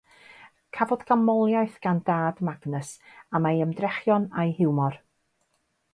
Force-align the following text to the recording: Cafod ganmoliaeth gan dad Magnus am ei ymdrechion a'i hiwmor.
Cafod 0.77 1.03
ganmoliaeth 1.09 1.75
gan 1.83 2.01
dad 2.09 2.41
Magnus 2.49 2.91
am 3.37 3.49
ei 3.53 3.63
ymdrechion 3.67 4.29
a'i 4.41 4.59
hiwmor. 4.61 4.99